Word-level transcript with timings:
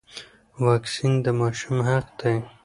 واکسین 0.65 1.13
د 1.25 1.27
ماشوم 1.39 1.77
حق 1.87 2.05
دی. 2.19 2.35